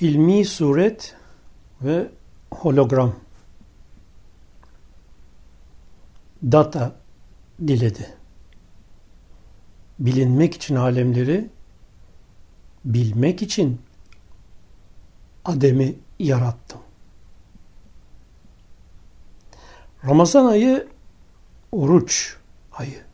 ilmi 0.00 0.44
suret 0.44 1.16
ve 1.82 2.10
hologram 2.50 3.14
data 6.42 6.96
diledi. 7.66 8.16
Bilinmek 9.98 10.54
için 10.54 10.76
alemleri, 10.76 11.50
bilmek 12.84 13.42
için 13.42 13.80
Adem'i 15.44 15.94
yarattım. 16.18 16.80
Ramazan 20.04 20.46
ayı 20.46 20.88
oruç 21.72 22.36
ayı. 22.72 23.04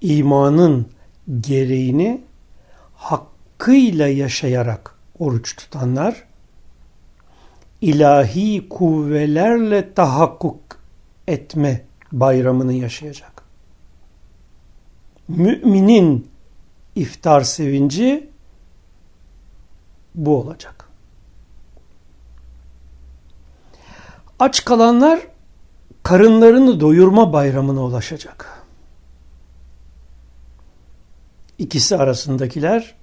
İmanın 0.00 0.88
gereğini 1.40 2.24
hakkıyla 3.58 4.08
yaşayarak 4.08 4.94
oruç 5.18 5.56
tutanlar 5.56 6.24
ilahi 7.80 8.68
kuvvelerle 8.68 9.94
tahakkuk 9.94 10.60
etme 11.26 11.84
bayramını 12.12 12.72
yaşayacak. 12.72 13.42
Müminin 15.28 16.30
iftar 16.94 17.40
sevinci 17.40 18.30
bu 20.14 20.40
olacak. 20.40 20.88
Aç 24.38 24.64
kalanlar 24.64 25.20
karınlarını 26.02 26.80
doyurma 26.80 27.32
bayramına 27.32 27.82
ulaşacak. 27.82 28.62
İkisi 31.58 31.96
arasındakiler 31.96 32.98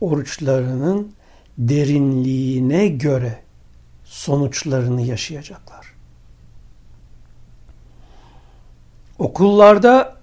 oruçlarının 0.00 1.12
derinliğine 1.58 2.88
göre 2.88 3.38
sonuçlarını 4.04 5.02
yaşayacaklar. 5.02 5.86
Okullarda 9.18 10.16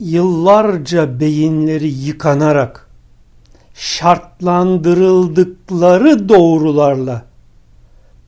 yıllarca 0.00 1.20
beyinleri 1.20 1.88
yıkanarak 1.88 2.90
şartlandırıldıkları 3.74 6.28
doğrularla 6.28 7.24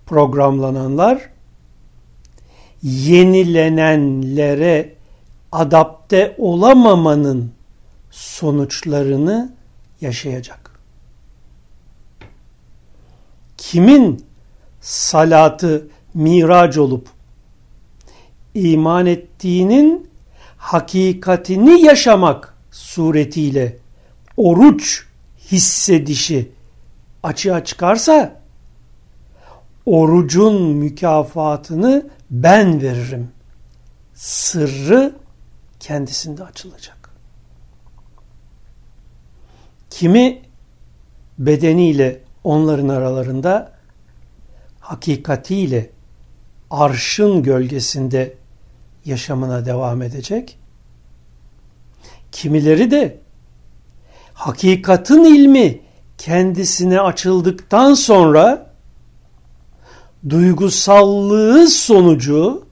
programlananlar 0.07 1.31
yenilenenlere 2.83 4.95
adapte 5.53 6.35
olamamanın 6.39 7.53
sonuçlarını 8.11 9.53
yaşayacak. 10.01 10.62
Kimin 13.63 14.27
salatı 14.81 15.89
miraç 16.15 16.79
olup 16.79 17.09
iman 18.55 19.07
ettiğinin 19.07 20.11
hakikatini 20.57 21.83
yaşamak 21.83 22.55
suretiyle 22.71 23.79
oruç 24.37 25.07
hissedişi 25.51 26.53
açığa 27.23 27.65
çıkarsa 27.65 28.41
orucun 29.87 30.63
mükafatını 30.63 32.11
ben 32.31 32.83
veririm. 32.83 33.31
Sırrı 34.15 35.15
kendisinde 35.81 36.45
açılacak. 36.45 37.11
Kimi 39.91 40.43
bedeniyle 41.39 42.23
onların 42.45 42.89
aralarında 42.89 43.73
hakikatiyle 44.81 45.91
arşın 46.71 47.43
gölgesinde 47.43 48.35
yaşamına 49.05 49.67
devam 49.67 50.03
edecek. 50.03 50.59
Kimileri 52.33 52.91
de 52.91 53.19
hakikatin 54.35 55.25
ilmi 55.25 55.81
kendisine 56.19 57.01
açıldıktan 57.01 57.95
sonra 57.95 58.73
duygusallığı 60.29 61.69
sonucu 61.69 62.67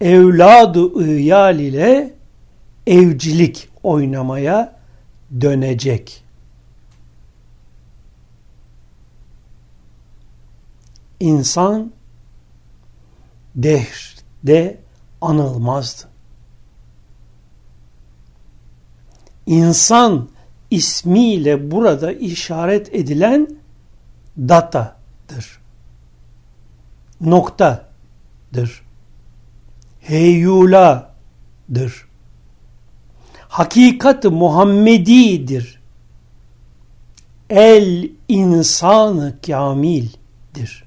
evladı 0.00 1.04
iyal 1.18 1.58
ile 1.58 2.14
evcilik 2.86 3.68
oynamaya 3.82 4.78
dönecek. 5.40 6.25
İnsan 11.20 11.92
dehşde 13.54 14.80
anılmazdı. 15.20 16.02
İnsan 19.46 20.28
ismiyle 20.70 21.70
burada 21.70 22.12
işaret 22.12 22.94
edilen 22.94 23.56
datadır. 24.38 25.60
Noktadır. 27.20 28.82
Heyuladır. 30.00 32.06
Hakikat-ı 33.48 34.30
Muhammedidir. 34.30 35.80
El 37.50 38.10
insanı 38.28 39.34
kamildir. 39.46 40.85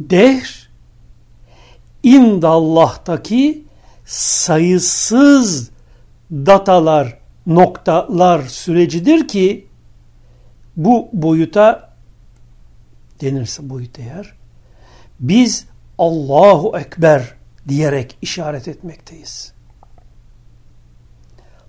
Dehr 0.00 0.70
indallah'taki 2.02 3.64
sayısız 4.06 5.70
datalar, 6.32 7.18
noktalar 7.46 8.42
sürecidir 8.42 9.28
ki 9.28 9.66
bu 10.76 11.08
boyuta 11.12 11.94
denirse 13.20 13.70
boyut 13.70 13.98
eğer 13.98 14.32
biz 15.20 15.66
Allahu 15.98 16.78
Ekber 16.78 17.34
diyerek 17.68 18.18
işaret 18.22 18.68
etmekteyiz. 18.68 19.52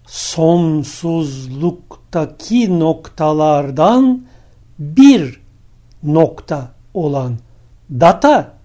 Sonsuzluktaki 0.08 2.80
noktalardan 2.80 4.26
bir 4.80 5.42
nokta 6.04 6.72
olan 6.94 7.38
data 7.92 8.58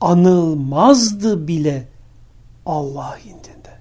anılmazdı 0.00 1.48
bile 1.48 1.88
Allah 2.66 3.18
indinde. 3.18 3.78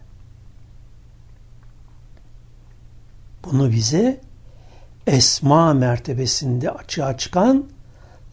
Bunu 3.43 3.71
bize 3.71 4.21
esma 5.07 5.73
mertebesinde 5.73 6.71
açığa 6.71 7.17
çıkan 7.17 7.69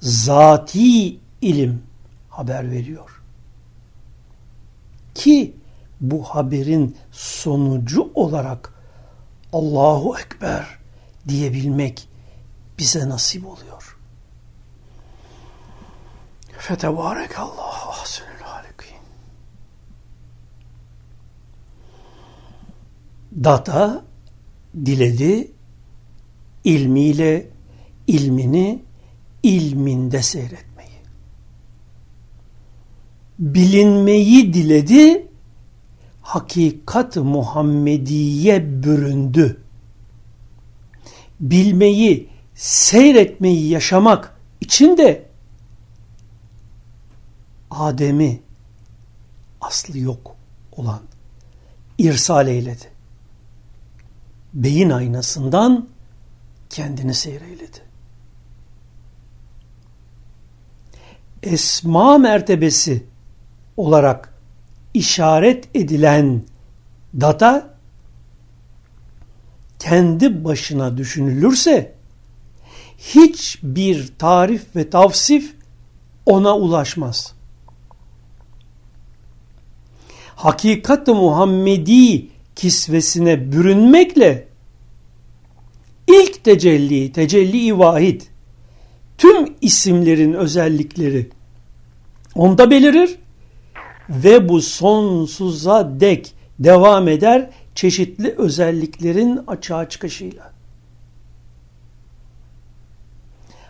zati 0.00 1.18
ilim 1.40 1.82
haber 2.30 2.70
veriyor. 2.70 3.22
Ki 5.14 5.56
bu 6.00 6.22
haberin 6.22 6.96
sonucu 7.12 8.10
olarak 8.14 8.74
Allahu 9.52 10.18
Ekber 10.18 10.78
diyebilmek 11.28 12.08
bize 12.78 13.08
nasip 13.08 13.46
oluyor. 13.46 13.87
Fetebarekallahu 16.58 17.90
ahsenül 17.90 18.42
halikin. 18.42 18.96
Data 23.44 24.04
diledi 24.86 25.50
ilmiyle 26.64 27.50
ilmini 28.06 28.82
ilminde 29.42 30.22
seyretmeyi. 30.22 30.98
Bilinmeyi 33.38 34.54
diledi 34.54 35.28
hakikat 36.22 37.16
Muhammediye 37.16 38.82
büründü. 38.82 39.62
Bilmeyi, 41.40 42.28
seyretmeyi 42.54 43.68
yaşamak 43.68 44.36
için 44.60 44.96
de 44.96 45.27
Adem'i 47.70 48.42
aslı 49.60 49.98
yok 49.98 50.36
olan 50.72 51.00
irsal 51.98 52.48
eyledi. 52.48 52.84
Beyin 54.54 54.90
aynasından 54.90 55.88
kendini 56.70 57.14
seyreyledi. 57.14 57.82
Esma 61.42 62.18
mertebesi 62.18 63.04
olarak 63.76 64.34
işaret 64.94 65.76
edilen 65.76 66.42
data 67.20 67.74
kendi 69.78 70.44
başına 70.44 70.96
düşünülürse 70.96 71.94
hiçbir 72.98 74.12
tarif 74.18 74.76
ve 74.76 74.90
tavsif 74.90 75.54
ona 76.26 76.56
ulaşmaz. 76.56 77.37
Hakikat-ı 80.38 81.14
Muhammedi 81.14 82.26
kisvesine 82.56 83.52
bürünmekle 83.52 84.48
ilk 86.08 86.44
tecelli, 86.44 87.12
tecelli-i 87.12 87.78
vahid, 87.78 88.20
tüm 89.18 89.54
isimlerin 89.60 90.32
özellikleri 90.32 91.30
onda 92.34 92.70
belirir 92.70 93.18
ve 94.08 94.48
bu 94.48 94.60
sonsuza 94.60 96.00
dek 96.00 96.34
devam 96.58 97.08
eder 97.08 97.50
çeşitli 97.74 98.34
özelliklerin 98.38 99.40
açığa 99.46 99.88
çıkışıyla. 99.88 100.52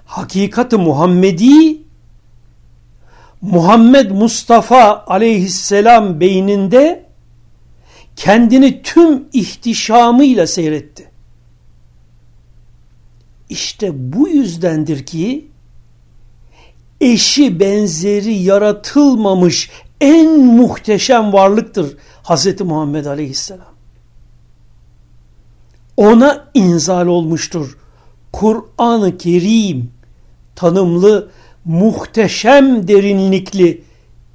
Hakikat-ı 0.04 0.78
Muhammedi 0.78 1.77
Muhammed 3.40 4.10
Mustafa 4.10 5.04
aleyhisselam 5.06 6.20
beyninde 6.20 7.06
kendini 8.16 8.82
tüm 8.82 9.28
ihtişamıyla 9.32 10.46
seyretti. 10.46 11.10
İşte 13.48 14.12
bu 14.12 14.28
yüzdendir 14.28 15.06
ki 15.06 15.48
eşi 17.00 17.60
benzeri 17.60 18.34
yaratılmamış 18.34 19.70
en 20.00 20.38
muhteşem 20.40 21.32
varlıktır 21.32 21.96
Hz. 22.24 22.60
Muhammed 22.60 23.04
Aleyhisselam. 23.04 23.74
Ona 25.96 26.50
inzal 26.54 27.06
olmuştur. 27.06 27.78
Kur'an-ı 28.32 29.18
Kerim 29.18 29.92
tanımlı 30.56 31.30
muhteşem 31.68 32.88
derinlikli 32.88 33.84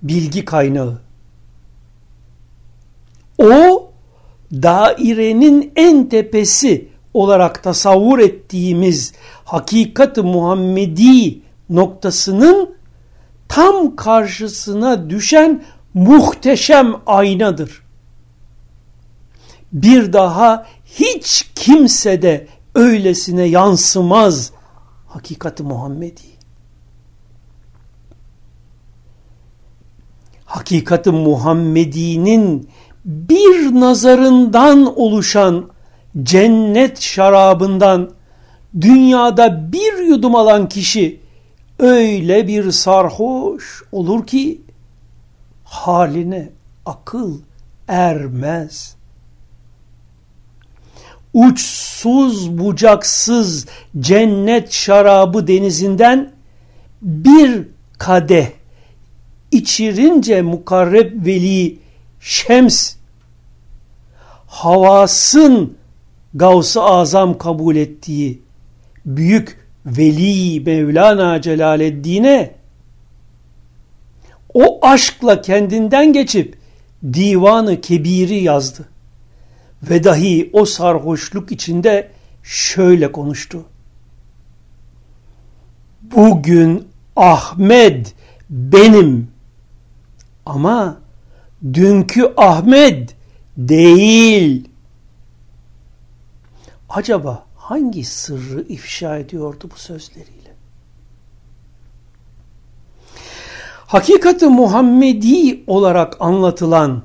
bilgi 0.02 0.46
kaynağı. 0.46 1.02
O 3.38 3.90
dairenin 4.52 5.72
en 5.76 6.10
tepesi 6.10 6.88
olarak 7.14 7.64
tasavvur 7.64 8.20
ettiğimiz 8.20 9.14
hakikat-ı 9.46 10.24
Muhammedi 10.24 11.40
noktasının 11.70 12.76
tam 13.48 13.96
karşısına 13.96 15.10
düşen 15.10 15.64
muhteşem 15.94 16.96
aynadır. 17.06 17.84
Bir 19.74 20.14
daha 20.14 20.66
hiç 20.86 21.52
kimse 21.56 22.22
de 22.22 22.48
öylesine 22.76 23.44
yansımaz 23.44 24.52
hakikati 25.08 25.64
Muhammedi. 25.64 26.33
Hakikati 30.54 31.12
Muhammedi'nin 31.12 32.70
bir 33.06 33.80
nazarından 33.80 35.00
oluşan 35.00 35.70
cennet 36.24 37.02
şarabından 37.02 38.12
dünyada 38.82 39.72
bir 39.72 40.08
yudum 40.08 40.36
alan 40.36 40.70
kişi 40.70 41.20
öyle 41.80 42.48
bir 42.48 42.72
sarhoş 42.72 43.84
olur 43.92 44.28
ki 44.28 44.62
haline 45.64 46.50
akıl 46.86 47.40
ermez. 47.88 48.96
Uçsuz 51.34 52.58
bucaksız 52.58 53.66
cennet 54.00 54.72
şarabı 54.72 55.48
denizinden 55.48 56.32
bir 57.02 57.68
kadeh 57.98 58.48
içirince 59.54 60.42
mukarreb 60.42 61.26
veli 61.26 61.80
Şems 62.20 62.96
havasın 64.48 65.78
Gavs-ı 66.34 66.82
Azam 66.82 67.38
kabul 67.38 67.76
ettiği 67.76 68.42
büyük 69.06 69.58
veli 69.86 70.60
Mevlana 70.60 71.42
Celaleddin'e 71.42 72.56
o 74.54 74.80
aşkla 74.82 75.42
kendinden 75.42 76.14
geçip 76.14 76.58
divanı 77.14 77.82
kebiri 77.82 78.44
yazdı. 78.44 78.90
Ve 79.84 80.04
dahi 80.04 80.50
o 80.54 80.66
sarhoşluk 80.66 81.52
içinde 81.52 82.12
şöyle 82.44 83.12
konuştu. 83.12 83.66
Bugün 86.02 86.88
Ahmet 87.16 88.14
benim 88.50 89.33
ama 90.46 90.98
dünkü 91.74 92.34
Ahmet 92.38 93.16
değil. 93.58 94.70
Acaba 96.90 97.46
hangi 97.58 98.06
sırrı 98.06 98.62
ifşa 98.62 99.18
ediyordu 99.18 99.70
bu 99.74 99.80
sözleriyle? 99.80 100.54
Hakikati 103.88 104.46
Muhammedi 104.46 105.64
olarak 105.68 106.18
anlatılan 106.20 107.04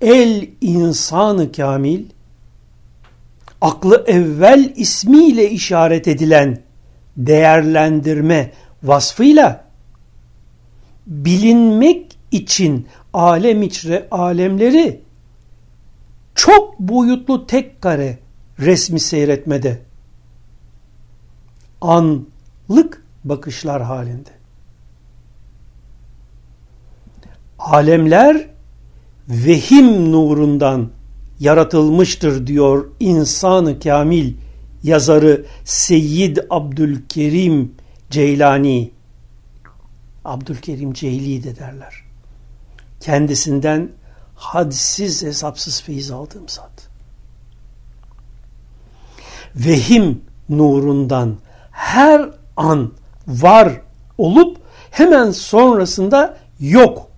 el 0.00 0.48
insanı 0.60 1.52
kamil, 1.52 2.04
aklı 3.60 4.04
evvel 4.06 4.72
ismiyle 4.76 5.50
işaret 5.50 6.08
edilen 6.08 6.62
değerlendirme 7.16 8.52
vasfıyla 8.82 9.64
bilinmek 11.06 12.07
için 12.30 12.86
alem 13.12 13.62
içre 13.62 14.08
alemleri 14.10 15.00
çok 16.34 16.78
boyutlu 16.78 17.46
tek 17.46 17.82
kare 17.82 18.18
resmi 18.58 19.00
seyretmede 19.00 19.82
anlık 21.80 23.04
bakışlar 23.24 23.82
halinde. 23.82 24.30
Alemler 27.58 28.48
vehim 29.28 30.12
nurundan 30.12 30.90
yaratılmıştır 31.40 32.46
diyor 32.46 32.90
insanı 33.00 33.80
kamil 33.80 34.34
yazarı 34.82 35.46
Seyyid 35.64 36.36
Abdülkerim 36.50 37.72
Ceylani. 38.10 38.90
Abdülkerim 40.24 40.92
Ceyli 40.92 41.44
de 41.44 41.56
derler. 41.56 42.07
Kendisinden 43.00 43.92
hadsiz 44.34 45.22
hesapsız 45.22 45.82
feyiz 45.82 46.10
aldığım 46.10 46.48
zat. 46.48 46.88
Vehim 49.56 50.22
nurundan 50.48 51.36
her 51.70 52.30
an 52.56 52.92
var 53.26 53.80
olup 54.18 54.60
hemen 54.90 55.30
sonrasında 55.30 56.36
yok 56.60 57.10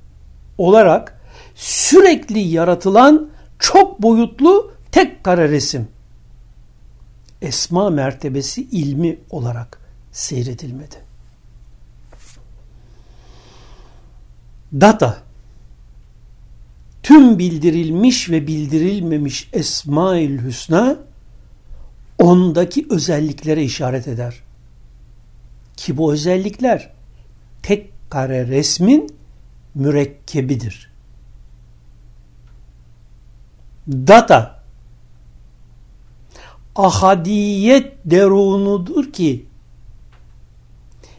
olarak 0.59 1.21
sürekli 1.55 2.39
yaratılan 2.39 3.31
çok 3.59 4.03
boyutlu 4.03 4.73
tek 4.93 5.25
kare 5.25 5.49
resim. 5.49 5.89
Esma 7.43 7.91
mertebesi 7.91 8.63
ilmi 8.63 9.19
olarak 9.31 9.81
seyredilmedi. 10.13 10.97
Data 14.73 15.30
tüm 17.03 17.39
bildirilmiş 17.39 18.31
ve 18.31 18.47
bildirilmemiş 18.47 19.49
Esmaül 19.53 20.45
Hüsna 20.45 20.99
ondaki 22.19 22.87
özelliklere 22.91 23.63
işaret 23.63 24.09
eder. 24.09 24.35
Ki 25.77 25.97
bu 25.97 26.13
özellikler 26.13 26.93
tek 27.63 28.11
kare 28.11 28.47
resmin 28.47 29.15
mürekkebidir. 29.75 30.91
Data 33.89 34.61
ahadiyet 36.77 37.93
derunudur 38.05 39.13
ki 39.13 39.47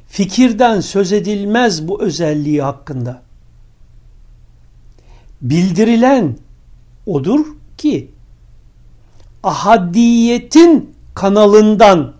fikirden 0.07 0.81
söz 0.81 1.11
edilmez 1.11 1.87
bu 1.87 2.01
özelliği 2.01 2.61
hakkında. 2.61 3.21
Bildirilen 5.41 6.37
odur 7.05 7.45
ki 7.77 8.11
ahadiyetin 9.43 10.95
kanalından 11.15 12.13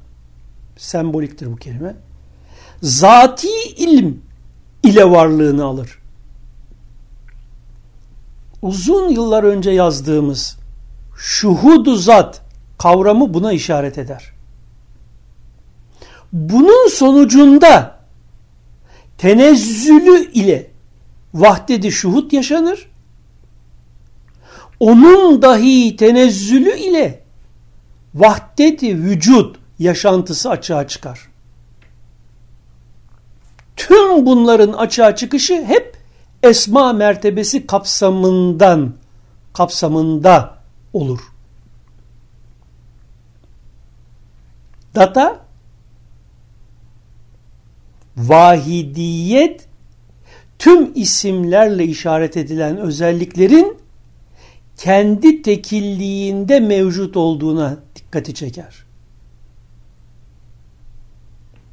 semboliktir 0.78 1.52
bu 1.52 1.56
kelime. 1.56 1.96
Zati 2.82 3.50
ilim 3.78 4.22
ile 4.84 5.12
varlığını 5.12 5.66
alır. 5.66 6.00
Uzun 8.62 9.10
yıllar 9.10 9.44
önce 9.44 9.72
yazdığımız 9.72 10.58
şuhudu 11.18 11.96
zat 11.96 12.42
kavramı 12.78 13.34
buna 13.34 13.54
işaret 13.54 13.98
eder. 13.98 14.32
Bunun 16.34 16.90
sonucunda 16.90 18.00
tenezzülü 19.18 20.32
ile 20.32 20.72
vahdedi 21.34 21.92
şuhut 21.92 22.34
yaşanır. 22.34 22.91
Onun 24.82 25.42
dahi 25.42 25.96
tenezzülü 25.96 26.78
ile 26.78 27.24
vahdeti 28.16 28.98
vücut 28.98 29.56
yaşantısı 29.80 30.50
açığa 30.50 30.88
çıkar. 30.88 31.30
Tüm 33.76 34.26
bunların 34.26 34.74
açığa 34.74 35.16
çıkışı 35.16 35.64
hep 35.64 35.98
esma 36.44 36.94
mertebesi 36.94 37.68
kapsamından 37.68 38.94
kapsamında 39.54 40.58
olur. 40.94 41.20
Data 44.96 45.40
vahidiyet 48.18 49.68
tüm 50.60 50.92
isimlerle 50.96 51.86
işaret 51.86 52.38
edilen 52.38 52.78
özelliklerin 52.78 53.81
kendi 54.82 55.42
tekilliğinde 55.42 56.60
mevcut 56.60 57.18
olduğuna 57.18 57.78
dikkati 57.96 58.34
çeker. 58.34 58.76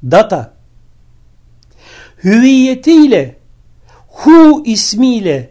Data 0.03 0.55
hüviyetiyle 2.25 3.39
hu 4.09 4.63
ismiyle 4.67 5.51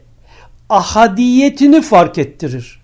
ahadiyetini 0.70 1.82
fark 1.82 2.18
ettirir. 2.18 2.82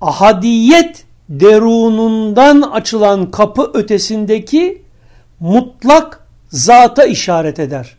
Ahadiyet 0.00 1.04
derunundan 1.28 2.62
açılan 2.62 3.30
kapı 3.30 3.70
ötesindeki 3.74 4.82
mutlak 5.40 6.26
zata 6.48 7.04
işaret 7.04 7.58
eder. 7.58 7.96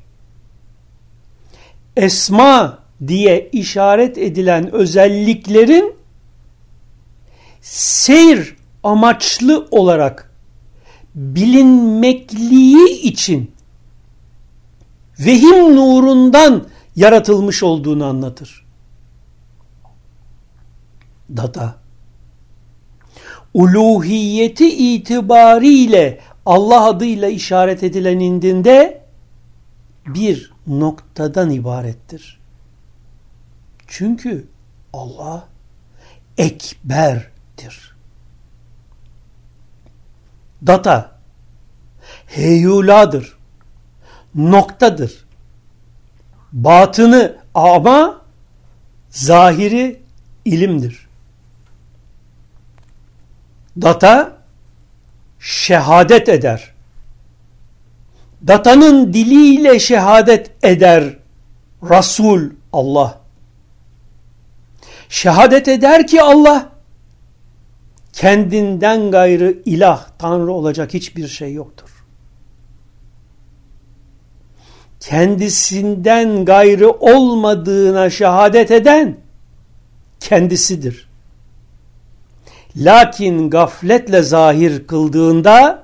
Esma 1.98 2.81
diye 3.08 3.50
işaret 3.52 4.18
edilen 4.18 4.72
özelliklerin 4.72 5.96
seyir 7.62 8.56
amaçlı 8.84 9.68
olarak 9.72 10.32
bilinmekliği 11.16 13.02
için 13.02 13.52
vehim 15.20 15.76
nurundan 15.76 16.68
yaratılmış 16.96 17.64
olduğunu 17.64 18.06
anlatır. 18.06 18.66
Data 21.38 21.76
uluhiyeti 23.54 24.94
itibariyle 24.94 26.20
Allah 26.46 26.86
adıyla 26.86 27.30
işaret 27.30 27.84
edilen 27.84 28.20
indinde 28.20 29.02
bir 30.08 30.54
noktadan 30.68 31.50
ibarettir. 31.50 32.41
Çünkü 33.94 34.48
Allah 34.94 35.48
ekberdir. 36.38 37.96
Data 40.68 41.20
heyuladır. 42.26 43.38
Noktadır. 44.36 45.26
Batını 46.54 47.38
ama 47.54 48.22
zahiri 49.10 50.02
ilimdir. 50.46 51.08
Data 53.82 54.38
şehadet 55.40 56.30
eder. 56.30 56.74
Datanın 58.48 59.14
diliyle 59.14 59.80
şehadet 59.80 60.52
eder 60.64 61.18
Resul 61.84 62.50
Allah. 62.74 63.21
Şehadet 65.12 65.68
eder 65.68 66.08
ki 66.08 66.22
Allah 66.22 66.70
kendinden 68.14 69.12
gayrı 69.12 69.62
ilah, 69.66 70.08
tanrı 70.20 70.52
olacak 70.52 70.94
hiçbir 70.94 71.28
şey 71.28 71.54
yoktur. 71.54 71.90
Kendisinden 75.00 76.46
gayrı 76.46 76.92
olmadığına 76.92 78.10
şehadet 78.10 78.72
eden 78.72 79.18
kendisidir. 80.20 81.10
Lakin 82.76 83.50
gafletle 83.50 84.22
zahir 84.22 84.88
kıldığında 84.88 85.84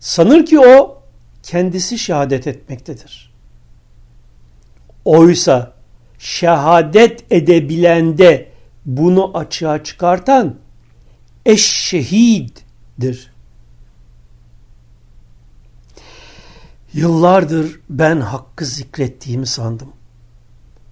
sanır 0.00 0.46
ki 0.46 0.60
o 0.60 1.02
kendisi 1.42 1.98
şehadet 1.98 2.46
etmektedir. 2.46 3.34
Oysa 5.04 5.77
şehadet 6.18 7.32
edebilende 7.32 8.48
bunu 8.86 9.38
açığa 9.38 9.84
çıkartan 9.84 10.56
eşşehiddir. 11.46 13.32
Yıllardır 16.92 17.80
ben 17.90 18.20
hakkı 18.20 18.64
zikrettiğimi 18.64 19.46
sandım. 19.46 19.92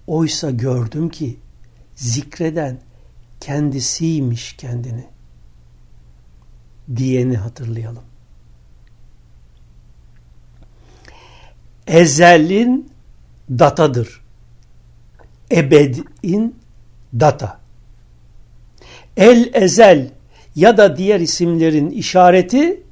Oysa 0.07 0.51
gördüm 0.51 1.09
ki 1.09 1.39
zikreden 1.95 2.79
kendisiymiş 3.39 4.53
kendini 4.53 5.05
diyeni 6.95 7.37
hatırlayalım. 7.37 8.03
Ezelin 11.87 12.91
datadır. 13.49 14.26
Ebedin 15.51 16.55
data. 17.13 17.59
El 19.17 19.49
ezel 19.53 20.09
ya 20.55 20.77
da 20.77 20.97
diğer 20.97 21.19
isimlerin 21.19 21.89
işareti 21.89 22.83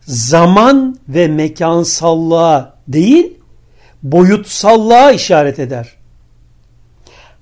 zaman 0.00 0.98
ve 1.08 1.28
mekansallığa 1.28 2.74
değil 2.88 3.38
boyutsallığa 4.02 5.12
işaret 5.12 5.58
eder. 5.58 5.96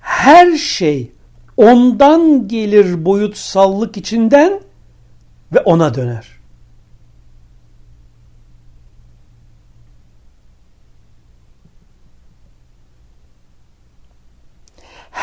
Her 0.01 0.57
şey 0.57 1.13
ondan 1.57 2.49
gelir 2.49 3.05
boyutsallık 3.05 3.97
içinden 3.97 4.61
ve 5.55 5.61
ona 5.61 5.95
döner. 5.95 6.40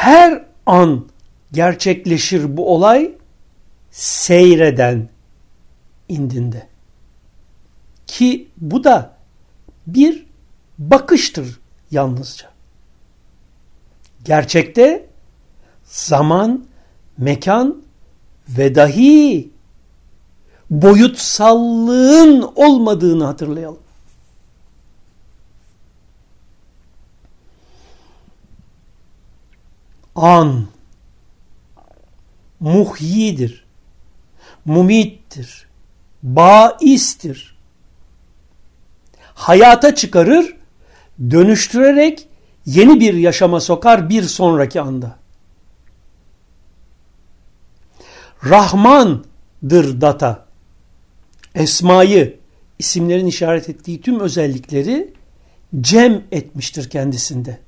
Her 0.08 0.46
an 0.66 1.06
gerçekleşir 1.52 2.58
bu 2.58 2.74
olay 2.74 3.12
seyreden 3.92 5.10
indinde. 6.10 6.68
Ki 8.08 8.48
bu 8.58 8.84
da 8.84 9.14
bir 9.88 10.26
bakıştır 10.80 11.60
yalnızca. 11.92 12.50
Gerçekte 14.26 15.06
zaman, 15.84 16.66
mekan 17.18 17.84
ve 18.50 18.76
dahi 18.76 19.50
boyutsallığın 20.70 22.52
olmadığını 22.56 23.26
hatırlayalım. 23.26 23.87
An 30.18 30.68
muhyidir, 32.60 33.66
mumittir, 34.66 35.68
baistir. 36.24 37.58
Hayata 39.34 39.96
çıkarır, 39.96 40.56
dönüştürerek 41.30 42.28
yeni 42.66 43.00
bir 43.00 43.14
yaşama 43.14 43.60
sokar 43.60 44.10
bir 44.10 44.24
sonraki 44.24 44.82
anda. 44.82 45.16
Rahmandır 48.46 50.02
data. 50.02 50.46
Esmayı, 51.56 52.40
isimlerin 52.80 53.28
işaret 53.28 53.70
ettiği 53.70 54.02
tüm 54.02 54.20
özellikleri 54.20 55.14
cem 55.82 56.24
etmiştir 56.32 56.90
kendisinde. 56.90 57.67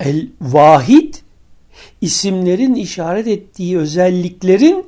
El 0.00 0.28
vahid 0.40 1.14
isimlerin 2.00 2.74
işaret 2.74 3.26
ettiği 3.26 3.78
özelliklerin 3.78 4.86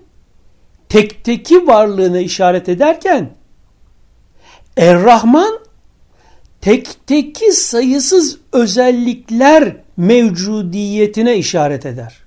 tek 0.89 1.25
teki 1.25 1.67
varlığını 1.67 2.21
işaret 2.21 2.69
ederken 2.69 3.31
Er-Rahman 4.77 5.59
tek 6.61 7.07
teki 7.07 7.53
sayısız 7.53 8.39
özellikler 8.53 9.77
mevcudiyetine 9.97 11.37
işaret 11.37 11.87
eder. 11.87 12.23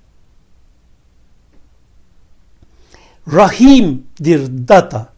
rahimdir 3.32 4.68
data. 4.68 5.08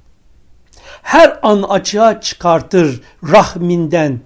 Her 1.02 1.38
an 1.42 1.62
açığa 1.62 2.20
çıkartır 2.20 3.00
rahminden 3.22 4.20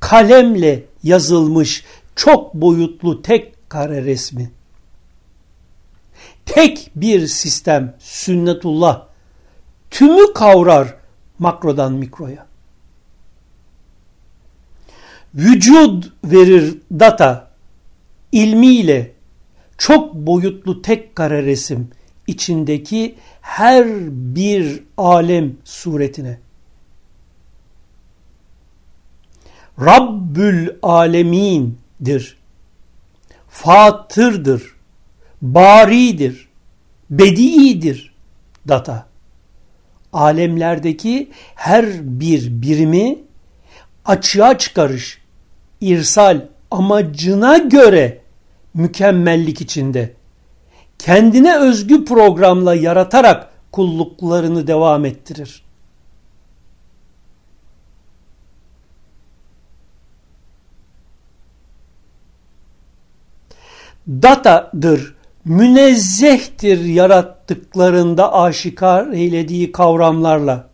kalemle 0.00 0.84
yazılmış 1.02 1.84
çok 2.20 2.54
boyutlu 2.54 3.22
tek 3.22 3.70
kare 3.70 4.04
resmi. 4.04 4.50
Tek 6.46 6.90
bir 6.96 7.26
sistem 7.26 7.96
sünnetullah 7.98 9.06
tümü 9.90 10.32
kavrar 10.34 10.94
makrodan 11.38 11.92
mikroya. 11.92 12.46
Vücud 15.34 16.04
verir 16.24 16.78
data 16.92 17.50
ilmiyle 18.32 19.12
çok 19.78 20.14
boyutlu 20.14 20.82
tek 20.82 21.16
kare 21.16 21.42
resim 21.42 21.90
içindeki 22.26 23.14
her 23.40 23.86
bir 24.10 24.82
alem 24.96 25.56
suretine. 25.64 26.40
Rabbül 29.80 30.68
alemindir. 32.00 32.36
Fatırdır. 33.48 34.62
Baridir. 35.42 36.48
Bediidir. 37.10 38.14
Data. 38.68 39.06
Alemlerdeki 40.12 41.30
her 41.54 41.86
bir 42.20 42.62
birimi 42.62 43.18
açığa 44.04 44.58
çıkarış, 44.58 45.18
irsal 45.80 46.40
amacına 46.70 47.58
göre 47.58 48.20
mükemmellik 48.74 49.60
içinde 49.60 50.12
kendine 50.98 51.56
özgü 51.56 52.04
programla 52.04 52.74
yaratarak 52.74 53.50
kulluklarını 53.72 54.66
devam 54.66 55.04
ettirir. 55.04 55.62
Datadır, 64.08 65.14
münezzehtir 65.44 66.84
yarattıklarında 66.84 68.34
aşikar 68.34 69.06
eylediği 69.12 69.72
kavramlarla. 69.72 70.70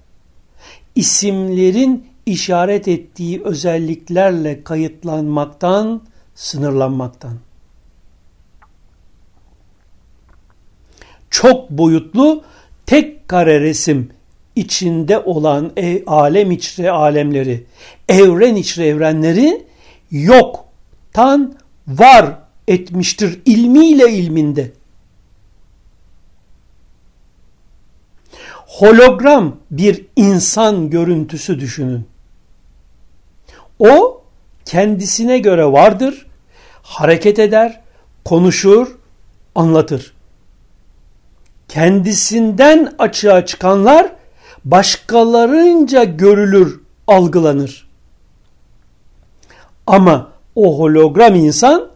isimlerin 0.94 2.06
işaret 2.26 2.88
ettiği 2.88 3.42
özelliklerle 3.44 4.64
kayıtlanmaktan, 4.64 6.02
sınırlanmaktan. 6.34 7.38
Çok 11.30 11.70
boyutlu 11.70 12.42
tek 12.86 13.28
kare 13.28 13.60
resim 13.60 14.10
içinde 14.56 15.18
olan 15.18 15.72
e, 15.76 16.04
alem 16.06 16.50
içre 16.50 16.90
alemleri, 16.90 17.64
evren 18.08 18.56
içre 18.56 18.86
evrenleri 18.86 19.66
yoktan 20.10 21.54
var 21.88 22.45
etmiştir 22.68 23.40
ilmiyle 23.44 24.12
ilminde. 24.12 24.72
Hologram 28.66 29.56
bir 29.70 30.06
insan 30.16 30.90
görüntüsü 30.90 31.60
düşünün. 31.60 32.08
O 33.78 34.22
kendisine 34.64 35.38
göre 35.38 35.64
vardır, 35.72 36.26
hareket 36.82 37.38
eder, 37.38 37.80
konuşur, 38.24 38.96
anlatır. 39.54 40.12
Kendisinden 41.68 42.94
açığa 42.98 43.46
çıkanlar 43.46 44.12
başkalarınca 44.64 46.04
görülür, 46.04 46.80
algılanır. 47.06 47.88
Ama 49.86 50.32
o 50.54 50.78
hologram 50.78 51.34
insan 51.34 51.95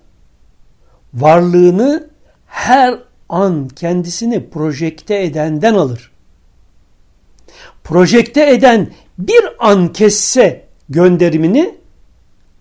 varlığını 1.14 2.10
her 2.46 2.98
an 3.28 3.68
kendisini 3.68 4.50
projekte 4.50 5.22
edenden 5.22 5.74
alır. 5.74 6.10
Projekte 7.84 8.50
eden 8.50 8.90
bir 9.18 9.44
an 9.58 9.92
kesse 9.92 10.66
gönderimini 10.88 11.78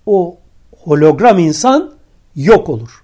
o 0.06 0.38
hologram 0.80 1.40
insan 1.40 1.94
yok 2.36 2.70
olur. 2.70 3.04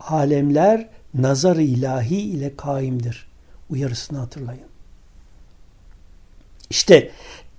Alemler 0.00 0.88
nazar 1.14 1.56
ilahi 1.56 2.16
ile 2.16 2.56
kaimdir. 2.56 3.26
Uyarısını 3.70 4.18
hatırlayın. 4.18 4.66
İşte 6.70 7.10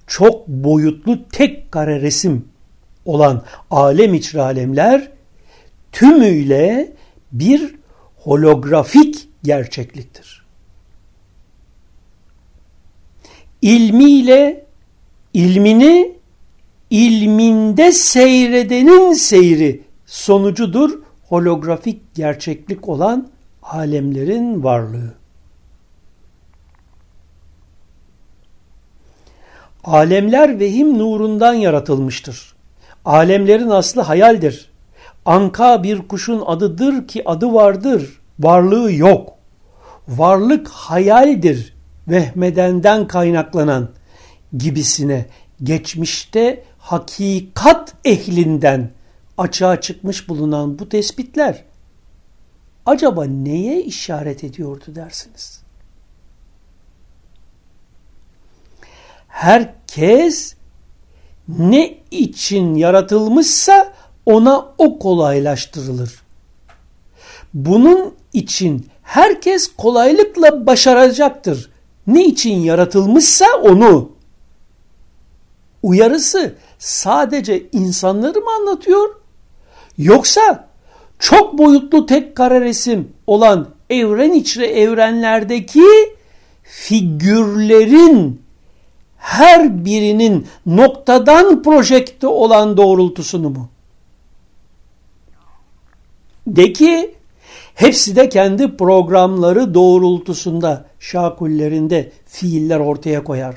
çok 0.07 0.47
boyutlu 0.47 1.29
tek 1.29 1.71
kare 1.71 2.01
resim 2.01 2.47
olan 3.05 3.43
alem 3.71 4.13
içri 4.13 4.41
alemler 4.41 5.11
tümüyle 5.97 6.93
bir 7.31 7.75
holografik 8.15 9.29
gerçekliktir. 9.43 10.45
İlmiyle 13.61 14.65
ilmini 15.33 16.15
ilminde 16.89 17.91
seyredenin 17.91 19.13
seyri 19.13 19.83
sonucudur 20.05 20.99
holografik 21.23 22.15
gerçeklik 22.15 22.89
olan 22.89 23.29
alemlerin 23.63 24.63
varlığı. 24.63 25.13
Alemler 29.83 30.59
vehim 30.59 30.99
nurundan 30.99 31.53
yaratılmıştır. 31.53 32.55
Alemlerin 33.05 33.69
aslı 33.69 34.01
hayaldir. 34.01 34.76
Anka 35.27 35.83
bir 35.83 36.07
kuşun 36.07 36.43
adıdır 36.45 37.07
ki 37.07 37.29
adı 37.29 37.53
vardır, 37.53 38.21
varlığı 38.39 38.93
yok. 38.93 39.33
Varlık 40.07 40.67
hayaldir, 40.67 41.75
vehmedenden 42.07 43.07
kaynaklanan 43.07 43.89
gibisine 44.57 45.25
geçmişte 45.63 46.63
hakikat 46.79 47.93
ehlinden 48.05 48.91
açığa 49.37 49.81
çıkmış 49.81 50.29
bulunan 50.29 50.79
bu 50.79 50.89
tespitler 50.89 51.63
acaba 52.85 53.25
neye 53.25 53.83
işaret 53.83 54.43
ediyordu 54.43 54.85
dersiniz? 54.87 55.61
Herkes 59.27 60.55
ne 61.47 61.97
için 62.11 62.75
yaratılmışsa 62.75 63.93
ona 64.27 64.65
o 64.77 64.99
kolaylaştırılır. 64.99 66.21
Bunun 67.53 68.13
için 68.33 68.87
herkes 69.03 69.75
kolaylıkla 69.75 70.65
başaracaktır. 70.65 71.69
Ne 72.07 72.25
için 72.25 72.55
yaratılmışsa 72.55 73.45
onu. 73.63 74.11
Uyarısı 75.83 76.55
sadece 76.79 77.63
insanları 77.71 78.39
mı 78.41 78.51
anlatıyor? 78.59 79.15
Yoksa 79.97 80.67
çok 81.19 81.57
boyutlu 81.57 82.05
tek 82.05 82.35
kare 82.35 82.61
resim 82.61 83.11
olan 83.27 83.67
evren 83.89 84.31
içre 84.33 84.65
evrenlerdeki 84.67 85.85
figürlerin 86.63 88.41
her 89.17 89.85
birinin 89.85 90.47
noktadan 90.65 91.63
projekte 91.63 92.27
olan 92.27 92.77
doğrultusunu 92.77 93.49
mu? 93.49 93.69
De 96.47 96.73
ki 96.73 97.15
hepsi 97.75 98.15
de 98.15 98.29
kendi 98.29 98.77
programları 98.77 99.73
doğrultusunda 99.73 100.85
şakullerinde 100.99 102.11
fiiller 102.25 102.79
ortaya 102.79 103.23
koyar. 103.23 103.55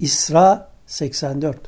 İsra 0.00 0.68
84 0.86 1.58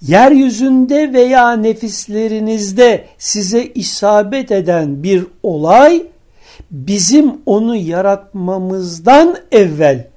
Yeryüzünde 0.00 1.12
veya 1.12 1.52
nefislerinizde 1.52 3.04
size 3.18 3.64
isabet 3.64 4.52
eden 4.52 5.02
bir 5.02 5.26
olay 5.42 6.06
bizim 6.70 7.32
onu 7.46 7.76
yaratmamızdan 7.76 9.36
evvel 9.52 10.08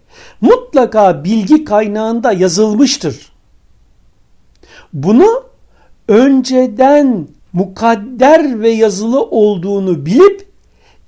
mutlaka 0.42 1.24
bilgi 1.24 1.64
kaynağında 1.64 2.32
yazılmıştır. 2.32 3.32
Bunu 4.94 5.44
önceden 6.08 7.28
mukadder 7.58 8.62
ve 8.62 8.70
yazılı 8.70 9.24
olduğunu 9.24 10.06
bilip 10.06 10.48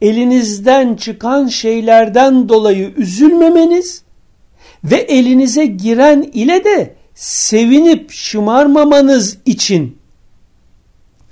elinizden 0.02 0.96
çıkan 0.96 1.48
şeylerden 1.48 2.50
dolayı 2.50 2.94
üzülmemeniz 2.98 4.04
ve 4.84 4.96
elinize 4.96 5.66
giren 5.66 6.22
ile 6.34 6.64
de 6.64 6.96
sevinip 7.16 8.12
şımarmamanız 8.12 9.38
için 9.46 9.98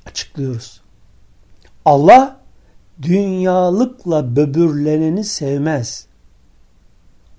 açıklıyoruz. 0.06 0.82
Allah 1.86 2.40
dünyalıkla 3.02 4.36
böbürleneni 4.36 5.24
sevmez. 5.24 6.08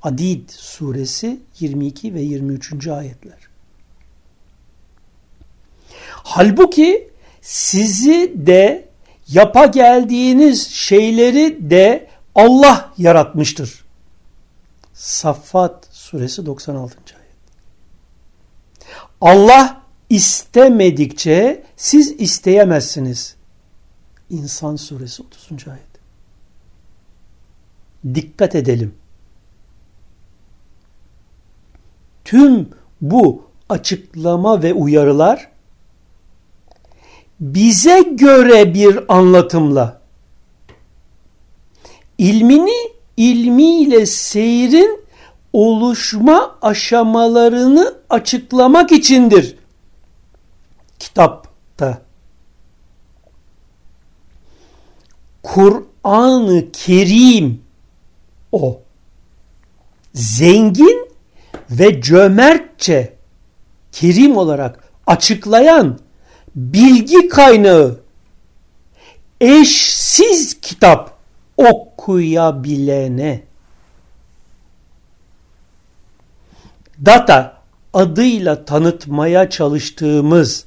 Adid 0.02 0.48
suresi 0.48 1.40
22 1.60 2.14
ve 2.14 2.20
23. 2.20 2.86
ayetler. 2.86 3.38
Halbuki 6.08 7.07
sizi 7.48 8.32
de 8.36 8.88
yapa 9.28 9.66
geldiğiniz 9.66 10.70
şeyleri 10.70 11.70
de 11.70 12.08
Allah 12.34 12.92
yaratmıştır. 12.98 13.84
Saffat 14.94 15.88
suresi 15.90 16.46
96. 16.46 16.96
ayet. 17.14 17.28
Allah 19.20 19.82
istemedikçe 20.10 21.64
siz 21.76 22.10
isteyemezsiniz. 22.20 23.36
İnsan 24.30 24.76
suresi 24.76 25.22
30. 25.22 25.68
ayet. 25.68 25.82
Dikkat 28.14 28.54
edelim. 28.54 28.94
Tüm 32.24 32.70
bu 33.00 33.46
açıklama 33.68 34.62
ve 34.62 34.74
uyarılar 34.74 35.57
bize 37.40 38.02
göre 38.02 38.74
bir 38.74 39.14
anlatımla. 39.14 40.00
İlmini 42.18 42.90
ilmiyle 43.16 44.06
seyrin 44.06 45.04
oluşma 45.52 46.58
aşamalarını 46.62 47.94
açıklamak 48.10 48.92
içindir. 48.92 49.56
Kitapta. 50.98 52.02
Kur'an-ı 55.42 56.72
Kerim 56.72 57.62
o. 58.52 58.80
Zengin 60.14 61.08
ve 61.70 62.00
cömertçe 62.02 63.16
kerim 63.92 64.36
olarak 64.36 64.92
açıklayan 65.06 65.98
bilgi 66.58 67.28
kaynağı 67.28 68.00
eşsiz 69.40 70.60
kitap 70.60 71.18
okuyabilene 71.56 73.42
data 77.04 77.62
adıyla 77.94 78.64
tanıtmaya 78.64 79.50
çalıştığımız 79.50 80.64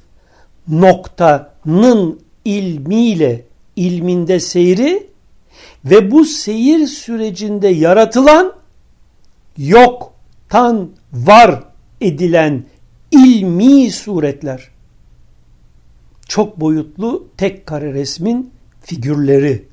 noktanın 0.68 2.20
ilmiyle 2.44 3.44
ilminde 3.76 4.40
seyri 4.40 5.06
ve 5.84 6.10
bu 6.10 6.24
seyir 6.24 6.86
sürecinde 6.86 7.68
yaratılan 7.68 8.52
yoktan 9.58 10.90
var 11.12 11.62
edilen 12.00 12.64
ilmi 13.10 13.90
suretler. 13.90 14.72
Çok 16.32 16.60
boyutlu 16.60 17.28
tek 17.36 17.66
kare 17.66 17.92
resmin 17.92 18.52
figürleri. 18.80 19.68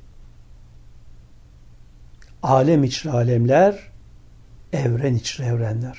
Alem 2.42 2.84
içri 2.84 3.10
alemler, 3.10 3.78
evren 4.72 5.14
içri 5.14 5.44
evrenler. 5.44 5.98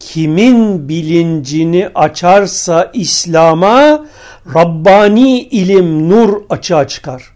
Kimin 0.00 0.88
bilincini 0.88 1.90
açarsa 1.94 2.90
İslam'a 2.94 4.06
Rabbani 4.54 5.40
ilim 5.40 6.08
nur 6.08 6.42
açığa 6.50 6.88
çıkar. 6.88 7.32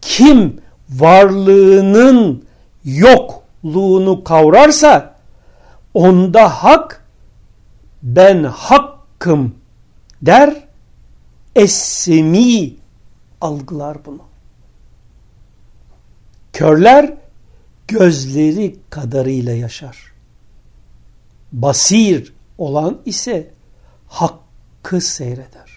Kim 0.00 0.60
varlığının 0.90 2.44
yokluğunu 2.84 4.24
kavrarsa 4.24 5.14
onda 5.94 6.48
hak 6.48 7.04
ben 8.02 8.44
hakkım 8.44 9.54
der 10.22 10.66
esmi 11.56 12.76
algılar 13.40 14.04
bunu. 14.04 14.22
Körler 16.52 17.14
gözleri 17.88 18.76
kadarıyla 18.90 19.52
yaşar. 19.52 20.12
Basir 21.52 22.34
olan 22.58 23.00
ise 23.04 23.50
hakkı 24.08 25.00
seyreder. 25.00 25.70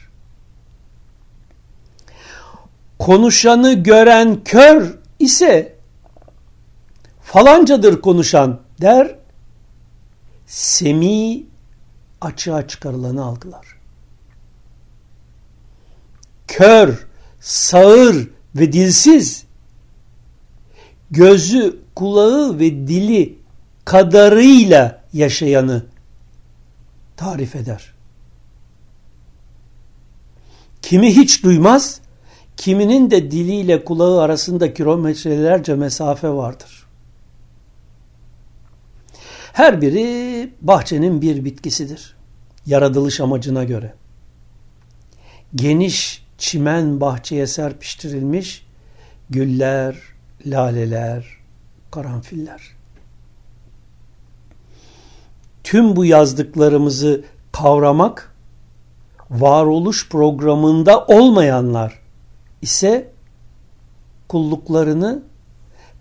Konuşanı 2.99 3.73
gören 3.73 4.43
kör 4.43 4.99
ise 5.19 5.75
falancadır 7.21 8.02
konuşan 8.02 8.60
der, 8.82 9.15
semi 10.47 11.43
açığa 12.21 12.67
çıkarılanı 12.67 13.25
algılar. 13.25 13.79
Kör, 16.50 17.08
sağır 17.40 18.28
ve 18.56 18.74
dilsiz 18.74 19.46
gözü, 21.12 21.80
kulağı 21.96 22.60
ve 22.60 22.72
dili 22.72 23.38
kadarıyla 23.86 25.04
yaşayanı 25.14 25.86
tarif 27.18 27.56
eder. 27.56 27.94
Kimi 30.82 31.16
hiç 31.16 31.44
duymaz, 31.44 32.02
kiminin 32.58 33.12
de 33.12 33.32
diliyle 33.32 33.86
kulağı 33.86 34.22
arasında 34.22 34.74
kilometrelerce 34.74 35.76
mesafe 35.76 36.30
vardır. 36.30 36.86
Her 39.54 39.82
biri 39.82 40.54
bahçenin 40.62 41.22
bir 41.22 41.46
bitkisidir. 41.46 42.16
Yaratılış 42.66 43.20
amacına 43.20 43.64
göre. 43.64 43.94
Geniş 45.56 46.29
çimen 46.39 47.02
bahçeye 47.02 47.47
serpiştirilmiş 47.47 48.65
güller, 49.30 49.95
laleler, 50.45 51.25
karanfiller. 51.91 52.62
Tüm 55.63 55.95
bu 55.95 56.06
yazdıklarımızı 56.06 57.23
kavramak, 57.52 58.36
varoluş 59.30 60.10
programında 60.10 61.06
olmayanlar 61.06 61.99
ise 62.62 63.12
kulluklarını 64.28 65.23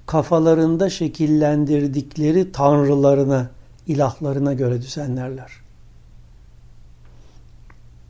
kafalarında 0.06 0.90
şekillendirdikleri 0.90 2.52
tanrılarına, 2.52 3.50
ilahlarına 3.86 4.52
göre 4.52 4.82
düzenlerler. 4.82 5.52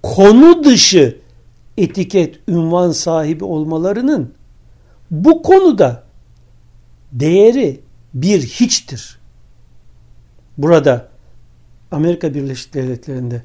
Konu 0.03 0.65
dışı 0.65 1.28
etiket, 1.79 2.41
ünvan 2.49 2.91
sahibi 2.91 3.45
olmalarının 3.45 4.35
bu 5.11 5.43
konuda 5.43 6.05
değeri 7.13 7.81
bir 8.15 8.43
hiçtir. 8.43 9.19
Burada 10.59 11.09
Amerika 11.91 12.35
Birleşik 12.35 12.75
Devletleri'nde 12.75 13.43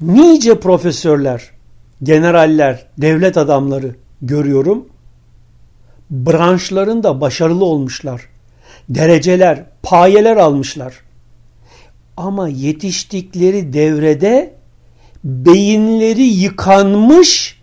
nice 0.00 0.60
profesörler, 0.60 1.50
generaller, 2.02 2.86
devlet 2.98 3.36
adamları 3.36 3.96
görüyorum. 4.22 4.88
Branşlarında 6.10 7.20
başarılı 7.20 7.64
olmuşlar. 7.64 8.28
Dereceler, 8.88 9.64
payeler 9.82 10.36
almışlar. 10.36 10.94
Ama 12.16 12.48
yetiştikleri 12.48 13.72
devrede 13.72 14.57
beyinleri 15.24 16.22
yıkanmış, 16.22 17.60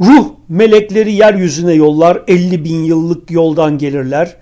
Ruh 0.00 0.26
melekleri 0.48 1.12
yeryüzüne 1.12 1.72
yollar. 1.72 2.22
50 2.28 2.64
bin 2.64 2.84
yıllık 2.84 3.30
yoldan 3.30 3.78
gelirler. 3.78 4.36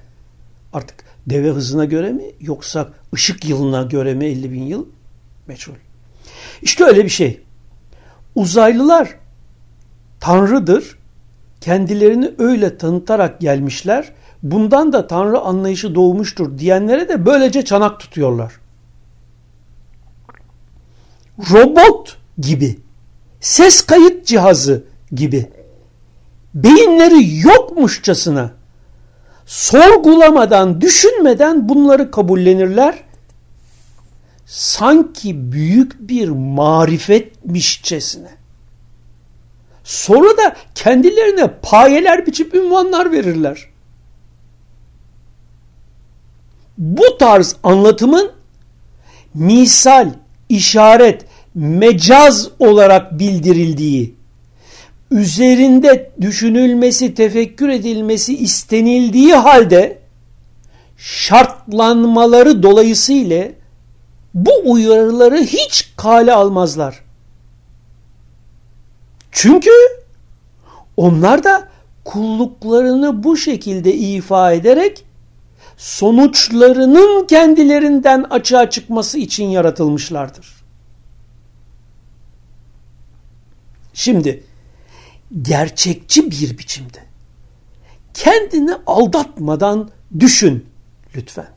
Artık 0.73 1.05
deve 1.27 1.49
hızına 1.49 1.85
göre 1.85 2.13
mi 2.13 2.25
yoksa 2.41 2.89
ışık 3.15 3.45
yılına 3.45 3.83
göre 3.83 4.15
mi 4.15 4.25
50 4.25 4.53
bin 4.53 4.63
yıl? 4.63 4.87
Meçhul. 5.47 5.73
İşte 6.63 6.85
öyle 6.85 7.05
bir 7.05 7.11
şey. 7.11 7.41
Uzaylılar 8.35 9.17
Tanrı'dır. 10.21 10.99
Kendilerini 11.61 12.31
öyle 12.39 12.79
tanıtarak 12.79 13.41
gelmişler. 13.41 14.13
Bundan 14.43 14.93
da 14.93 15.07
Tanrı 15.07 15.39
anlayışı 15.39 15.95
doğmuştur 15.95 16.59
diyenlere 16.59 17.09
de 17.09 17.27
böylece 17.27 17.65
çanak 17.65 18.01
tutuyorlar. 18.01 18.53
Robot 21.51 22.17
gibi, 22.39 22.79
ses 23.41 23.87
kayıt 23.87 24.27
cihazı 24.27 24.85
gibi 25.13 25.51
beyinleri 26.55 27.39
yokmuşçasına 27.39 28.51
sorgulamadan, 29.47 30.81
düşünmeden 30.81 31.69
bunları 31.69 32.11
kabullenirler. 32.11 33.05
Sanki 34.47 35.53
büyük 35.53 36.09
bir 36.09 36.29
marifetmişçesine. 36.29 38.31
Sonra 39.85 40.37
da 40.37 40.57
kendilerine 40.75 41.51
payeler 41.63 42.27
biçip 42.27 42.55
ünvanlar 42.55 43.13
verirler. 43.13 43.67
Bu 46.79 47.19
tarz 47.19 47.57
anlatımın 47.63 48.33
misal, 49.35 50.11
işaret, 50.49 51.25
mecaz 51.55 52.49
olarak 52.59 53.19
bildirildiği, 53.19 54.15
üzerinde 55.11 56.13
düşünülmesi, 56.21 57.15
tefekkür 57.15 57.69
edilmesi 57.69 58.37
istenildiği 58.37 59.35
halde 59.35 59.99
şartlanmaları 60.97 62.63
dolayısıyla 62.63 63.49
bu 64.35 64.51
uyarıları 64.65 65.39
hiç 65.39 65.93
kale 65.97 66.33
almazlar. 66.33 67.05
Çünkü 69.33 69.71
onlar 70.97 71.45
da 71.45 71.69
kulluklarını 72.05 73.25
bu 73.25 73.37
şekilde 73.37 73.95
ifa 73.95 74.53
ederek 74.53 75.05
sonuçlarının 75.77 77.27
kendilerinden 77.27 78.27
açığa 78.31 78.71
çıkması 78.71 79.19
için 79.19 79.45
yaratılmışlardır. 79.45 80.60
Şimdi 84.01 84.45
gerçekçi 85.43 86.31
bir 86.31 86.59
biçimde 86.59 86.99
kendini 88.15 88.75
aldatmadan 88.87 89.91
düşün 90.21 90.67
lütfen. 91.17 91.49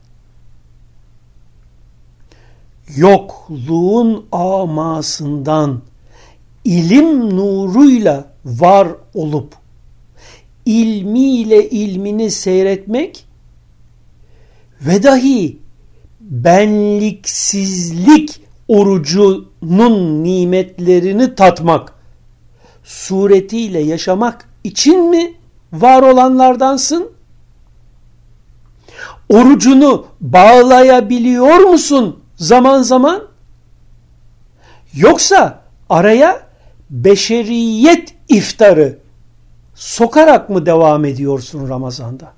Yokluğun 2.95 4.25
amasından 4.32 5.82
ilim 6.65 7.38
nuruyla 7.38 8.34
var 8.45 8.88
olup 9.13 9.56
ilmiyle 10.65 11.69
ilmini 11.69 12.32
seyretmek 12.32 13.25
ve 14.82 15.03
dahi 15.03 15.58
benliksizlik 16.21 18.41
orucunun 18.67 20.23
nimetlerini 20.23 21.36
tatmak 21.36 21.92
suretiyle 22.84 23.80
yaşamak 23.80 24.50
için 24.63 25.10
mi 25.10 25.34
var 25.74 26.02
olanlardansın? 26.02 27.12
Orucunu 29.30 30.06
bağlayabiliyor 30.22 31.58
musun 31.58 32.24
zaman 32.36 32.82
zaman? 32.82 33.24
Yoksa 34.93 35.63
araya 35.89 36.48
beşeriyet 36.89 38.15
iftarı 38.30 38.98
sokarak 39.76 40.50
mı 40.50 40.65
devam 40.65 41.06
ediyorsun 41.06 41.69
Ramazan'da? 41.69 42.34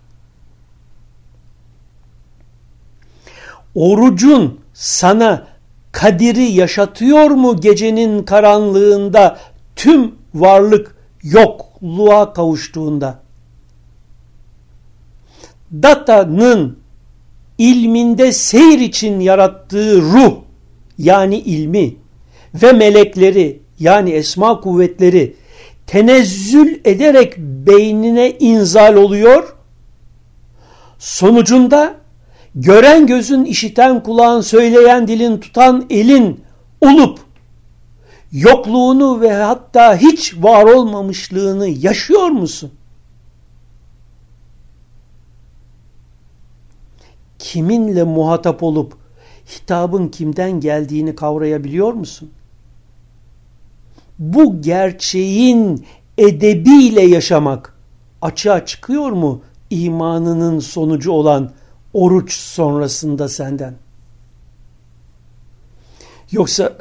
Orucun 3.75 4.59
sana 4.73 5.47
kadiri 5.91 6.43
yaşatıyor 6.43 7.29
mu 7.29 7.61
gecenin 7.61 8.23
karanlığında 8.23 9.39
tüm 9.75 10.15
varlık 10.35 10.95
yokluğa 11.23 12.33
kavuştuğunda? 12.33 13.19
Data'nın 15.73 16.79
ilminde 17.57 18.31
seyir 18.31 18.79
için 18.79 19.19
yarattığı 19.19 20.01
ruh 20.01 20.33
yani 20.97 21.37
ilmi 21.37 21.95
ve 22.53 22.71
melekleri 22.71 23.59
yani 23.79 24.11
esma 24.11 24.61
kuvvetleri 24.61 25.35
tenezzül 25.87 26.79
ederek 26.85 27.37
beynine 27.37 28.31
inzal 28.39 28.95
oluyor. 28.95 29.55
Sonucunda 30.99 31.95
gören 32.55 33.07
gözün, 33.07 33.45
işiten 33.45 34.03
kulağın, 34.03 34.41
söyleyen 34.41 35.07
dilin, 35.07 35.37
tutan 35.37 35.85
elin 35.89 36.39
olup 36.81 37.24
yokluğunu 38.35 39.21
ve 39.21 39.33
hatta 39.33 39.95
hiç 39.95 40.35
var 40.37 40.63
olmamışlığını 40.63 41.67
yaşıyor 41.67 42.27
musun? 42.27 42.71
Kiminle 47.39 48.03
muhatap 48.03 48.63
olup 48.63 48.97
hitabın 49.47 50.07
kimden 50.07 50.51
geldiğini 50.51 51.15
kavrayabiliyor 51.15 51.93
musun? 51.93 52.31
Bu 54.19 54.61
gerçeğin 54.61 55.85
edebiyle 56.17 57.01
yaşamak 57.01 57.73
açığa 58.21 58.65
çıkıyor 58.65 59.11
mu 59.11 59.41
imanının 59.69 60.59
sonucu 60.59 61.11
olan 61.11 61.51
oruç 61.93 62.33
sonrasında 62.33 63.29
senden? 63.29 63.75
Yoksa 66.31 66.77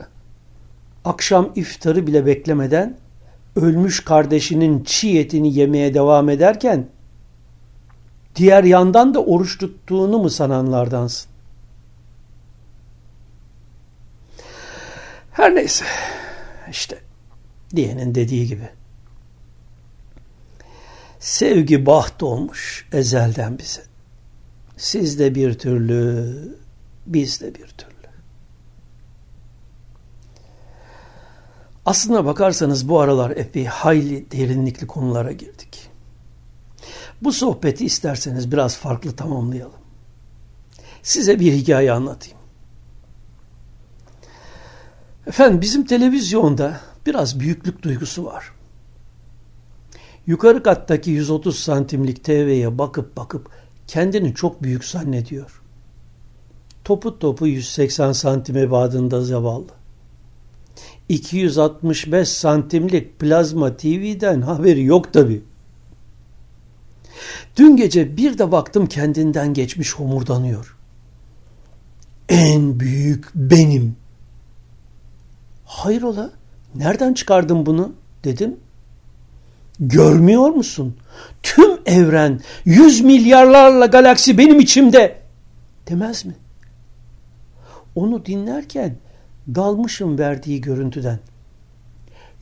akşam 1.05 1.53
iftarı 1.55 2.07
bile 2.07 2.27
beklemeden 2.27 2.97
ölmüş 3.57 4.05
kardeşinin 4.05 4.85
çiğ 4.85 5.19
etini 5.19 5.55
yemeye 5.55 5.95
devam 5.95 6.29
ederken 6.29 6.89
diğer 8.37 8.65
yandan 8.65 9.15
da 9.15 9.25
oruç 9.25 9.59
tuttuğunu 9.59 10.19
mu 10.19 10.31
sananlardansın? 10.31 11.31
Her 15.33 15.55
neyse 15.55 15.85
işte 16.71 16.99
diyenin 17.77 18.15
dediği 18.15 18.47
gibi. 18.47 18.69
Sevgi 21.21 21.87
baht 21.87 22.23
olmuş 22.23 22.89
ezelden 22.93 23.59
bize. 23.59 23.83
Siz 24.77 25.19
de 25.19 25.35
bir 25.35 25.55
türlü, 25.55 26.59
biz 27.07 27.41
de 27.41 27.55
bir 27.55 27.69
türlü. 27.69 27.94
Aslına 31.87 32.25
bakarsanız 32.25 32.89
bu 32.89 33.01
aralar 33.01 33.31
epey 33.31 33.65
hayli 33.65 34.31
derinlikli 34.31 34.87
konulara 34.87 35.33
girdik. 35.33 35.91
Bu 37.23 37.33
sohbeti 37.33 37.85
isterseniz 37.85 38.53
biraz 38.53 38.77
farklı 38.77 39.17
tamamlayalım. 39.17 39.81
Size 41.03 41.41
bir 41.41 41.53
hikaye 41.53 41.93
anlatayım. 41.93 42.39
Efendim 45.27 45.61
bizim 45.61 45.87
televizyonda 45.87 46.81
biraz 47.07 47.41
büyüklük 47.41 47.83
duygusu 47.83 48.25
var. 48.25 48.53
Yukarı 50.27 50.63
kattaki 50.63 51.11
130 51.11 51.59
santimlik 51.59 52.25
TV'ye 52.25 52.79
bakıp 52.79 53.17
bakıp 53.17 53.51
kendini 53.87 54.35
çok 54.35 54.63
büyük 54.63 54.85
zannediyor. 54.85 55.63
Topu 56.85 57.19
topu 57.19 57.47
180 57.47 58.13
santim 58.13 58.57
ebadında 58.57 59.23
zavallı. 59.23 59.84
265 61.09 62.29
santimlik 62.29 63.19
plazma 63.19 63.77
TV'den 63.77 64.41
haberi 64.41 64.85
yok 64.85 65.13
tabi. 65.13 65.43
Dün 67.57 67.77
gece 67.77 68.17
bir 68.17 68.39
de 68.39 68.53
baktım 68.53 68.87
kendinden 68.87 69.55
geçmiş 69.55 69.95
homurdanıyor. 69.95 70.77
En 72.29 72.81
büyük 72.81 73.27
benim. 73.35 73.97
Hayrola? 75.65 76.31
Nereden 76.75 77.15
çıkardın 77.15 77.67
bunu? 77.67 77.93
dedim. 78.25 78.57
Görmüyor 79.81 80.49
musun? 80.51 80.97
Tüm 81.43 81.79
evren, 81.87 82.41
yüz 82.65 83.01
milyarlarla 83.01 83.87
galaksi 83.87 84.39
benim 84.39 84.61
içimde 84.61 85.21
demez 85.89 86.25
mi? 86.25 86.35
Onu 87.95 88.27
dinlerken 88.27 88.97
dalmışım 89.49 90.19
verdiği 90.19 90.61
görüntüden. 90.61 91.19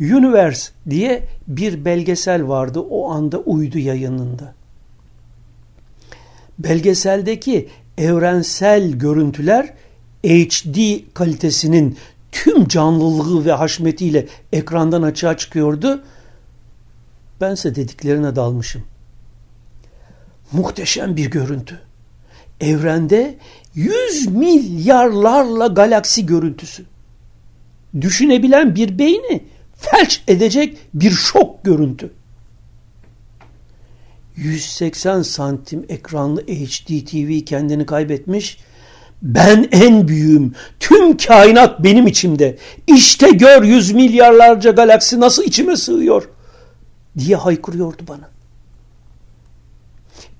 Universe 0.01 0.73
diye 0.91 1.29
bir 1.49 1.85
belgesel 1.85 2.49
vardı 2.49 2.81
o 2.81 3.11
anda 3.11 3.39
uydu 3.39 3.79
yayınında. 3.79 4.55
Belgeseldeki 6.59 7.69
evrensel 7.99 8.93
görüntüler 8.93 9.75
HD 10.25 11.01
kalitesinin 11.15 11.99
tüm 12.33 12.69
canlılığı 12.69 13.45
ve 13.45 13.53
haşmetiyle 13.53 14.27
ekrandan 14.53 15.03
açığa 15.03 15.37
çıkıyordu. 15.37 16.03
Bense 17.41 17.75
dediklerine 17.75 18.37
dalmışım. 18.37 18.83
Muhteşem 20.53 21.17
bir 21.17 21.31
görüntü. 21.31 21.81
Evrende 22.61 23.39
yüz 23.75 24.27
milyarlarla 24.27 25.67
galaksi 25.67 26.27
görüntüsü. 26.27 26.85
Düşünebilen 28.01 28.75
bir 28.75 28.99
beyni 28.99 29.45
felç 29.77 30.23
edecek 30.29 30.79
bir 30.95 31.11
şok 31.11 31.65
görüntü. 31.65 32.11
180 34.37 35.23
santim 35.23 35.85
ekranlı 35.89 36.43
HD 36.47 37.07
TV 37.07 37.45
kendini 37.45 37.87
kaybetmiş. 37.87 38.59
Ben 39.23 39.69
en 39.73 40.09
büyüğüm. 40.09 40.55
Tüm 40.81 41.17
kainat 41.17 41.85
benim 41.85 42.07
içimde. 42.07 42.59
İşte 42.87 43.31
gör 43.31 43.63
yüz 43.63 43.93
milyarlarca 43.93 44.71
galaksi 44.71 45.21
nasıl 45.21 45.45
içime 45.45 45.77
sığıyor 45.77 46.29
diye 47.19 47.37
haykırıyordu 47.37 48.03
bana. 48.09 48.31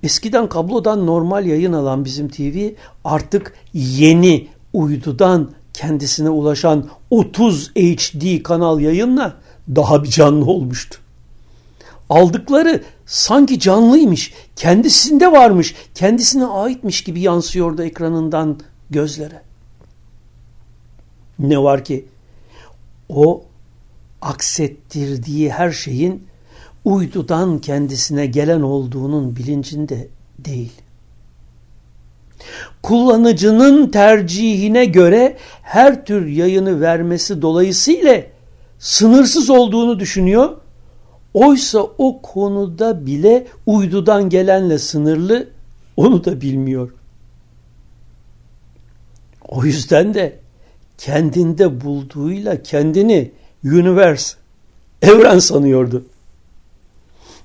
Eskiden 0.03 0.49
kablodan 0.49 1.05
normal 1.05 1.45
yayın 1.45 1.73
alan 1.73 2.05
bizim 2.05 2.29
TV 2.29 2.69
artık 3.03 3.53
yeni 3.73 4.47
uydudan 4.73 5.51
kendisine 5.73 6.29
ulaşan 6.29 6.89
30 7.09 7.71
HD 7.71 8.43
kanal 8.43 8.79
yayınla 8.79 9.33
daha 9.75 10.03
bir 10.03 10.09
canlı 10.09 10.45
olmuştu. 10.45 10.99
Aldıkları 12.09 12.83
sanki 13.05 13.59
canlıymış, 13.59 14.33
kendisinde 14.55 15.31
varmış, 15.31 15.75
kendisine 15.95 16.45
aitmiş 16.45 17.03
gibi 17.03 17.21
yansıyordu 17.21 17.83
ekranından 17.83 18.59
gözlere. 18.89 19.41
Ne 21.39 21.59
var 21.59 21.85
ki 21.85 22.05
o 23.09 23.43
aksettirdiği 24.21 25.51
her 25.51 25.71
şeyin 25.71 26.27
uydudan 26.85 27.59
kendisine 27.59 28.25
gelen 28.25 28.61
olduğunun 28.61 29.35
bilincinde 29.35 30.07
değil. 30.39 30.71
Kullanıcının 32.83 33.87
tercihine 33.87 34.85
göre 34.85 35.37
her 35.61 36.05
tür 36.05 36.27
yayını 36.27 36.81
vermesi 36.81 37.41
dolayısıyla 37.41 38.23
sınırsız 38.79 39.49
olduğunu 39.49 39.99
düşünüyor. 39.99 40.57
Oysa 41.33 41.79
o 41.97 42.21
konuda 42.21 43.05
bile 43.05 43.47
uydudan 43.65 44.29
gelenle 44.29 44.79
sınırlı 44.79 45.47
onu 45.97 46.25
da 46.25 46.41
bilmiyor. 46.41 46.91
O 49.47 49.65
yüzden 49.65 50.13
de 50.13 50.39
kendinde 50.97 51.81
bulduğuyla 51.81 52.63
kendini 52.63 53.31
universe, 53.63 54.37
evren 55.01 55.39
sanıyordu. 55.39 56.05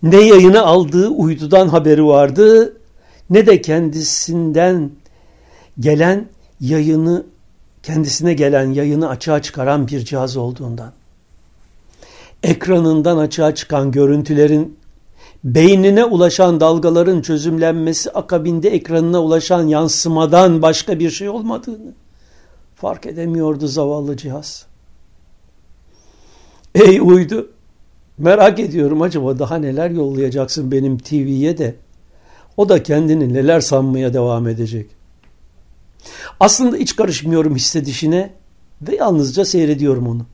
Ne 0.02 0.20
yayını 0.20 0.62
aldığı 0.62 1.08
uydudan 1.08 1.68
haberi 1.68 2.06
vardı 2.06 2.74
ne 3.30 3.46
de 3.46 3.60
kendisinden 3.62 4.90
gelen 5.80 6.28
yayını 6.60 7.26
kendisine 7.82 8.34
gelen 8.34 8.72
yayını 8.72 9.08
açığa 9.08 9.42
çıkaran 9.42 9.88
bir 9.88 10.04
cihaz 10.04 10.36
olduğundan. 10.36 10.92
Ekranından 12.42 13.18
açığa 13.18 13.54
çıkan 13.54 13.92
görüntülerin 13.92 14.78
beynine 15.44 16.04
ulaşan 16.04 16.60
dalgaların 16.60 17.22
çözümlenmesi 17.22 18.10
akabinde 18.10 18.70
ekranına 18.70 19.22
ulaşan 19.22 19.66
yansımadan 19.66 20.62
başka 20.62 20.98
bir 20.98 21.10
şey 21.10 21.28
olmadığını 21.28 21.92
fark 22.76 23.06
edemiyordu 23.06 23.66
zavallı 23.66 24.16
cihaz. 24.16 24.66
Ey 26.74 27.00
uydu 27.00 27.50
merak 28.18 28.58
ediyorum 28.58 29.02
acaba 29.02 29.38
daha 29.38 29.56
neler 29.56 29.90
yollayacaksın 29.90 30.72
benim 30.72 30.98
TV'ye 30.98 31.58
de 31.58 31.74
o 32.56 32.68
da 32.68 32.82
kendini 32.82 33.34
neler 33.34 33.60
sanmaya 33.60 34.14
devam 34.14 34.48
edecek. 34.48 34.97
Aslında 36.40 36.76
hiç 36.76 36.96
karışmıyorum 36.96 37.54
hissedişine 37.54 38.32
ve 38.82 38.96
yalnızca 38.96 39.44
seyrediyorum 39.44 40.08
onu. 40.08 40.26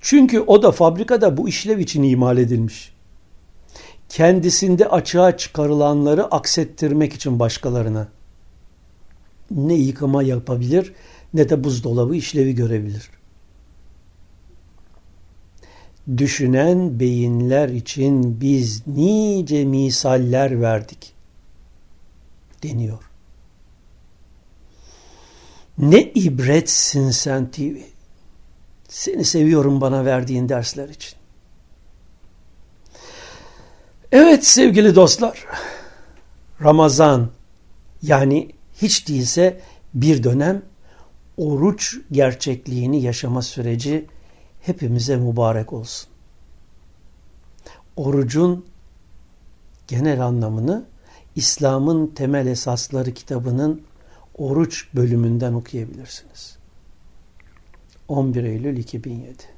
Çünkü 0.00 0.40
o 0.40 0.62
da 0.62 0.72
fabrikada 0.72 1.36
bu 1.36 1.48
işlev 1.48 1.78
için 1.78 2.02
imal 2.02 2.38
edilmiş 2.38 2.92
kendisinde 4.08 4.88
açığa 4.88 5.36
çıkarılanları 5.36 6.24
aksettirmek 6.24 7.14
için 7.14 7.38
başkalarına 7.38 8.08
ne 9.50 9.74
yıkama 9.74 10.22
yapabilir 10.22 10.92
ne 11.34 11.48
de 11.48 11.64
buzdolabı 11.64 12.16
işlevi 12.16 12.54
görebilir. 12.54 13.10
Düşünen 16.16 17.00
beyinler 17.00 17.68
için 17.68 18.40
biz 18.40 18.86
nice 18.86 19.64
misaller 19.64 20.60
verdik 20.60 21.12
deniyor. 22.62 23.07
Ne 25.78 26.02
ibretsin 26.02 27.10
sen 27.10 27.50
TV. 27.50 27.76
Seni 28.88 29.24
seviyorum 29.24 29.80
bana 29.80 30.04
verdiğin 30.04 30.48
dersler 30.48 30.88
için. 30.88 31.18
Evet 34.12 34.46
sevgili 34.46 34.94
dostlar, 34.94 35.44
Ramazan 36.62 37.30
yani 38.02 38.50
hiç 38.82 39.08
değilse 39.08 39.60
bir 39.94 40.22
dönem 40.22 40.62
oruç 41.36 41.96
gerçekliğini 42.12 43.02
yaşama 43.02 43.42
süreci 43.42 44.06
hepimize 44.60 45.16
mübarek 45.16 45.72
olsun. 45.72 46.08
Orucun 47.96 48.66
genel 49.88 50.20
anlamını 50.20 50.84
İslam'ın 51.36 52.06
temel 52.06 52.46
esasları 52.46 53.14
kitabının 53.14 53.82
oruç 54.38 54.88
bölümünden 54.94 55.52
okuyabilirsiniz. 55.52 56.58
11 58.08 58.44
Eylül 58.44 58.76
2007 58.76 59.57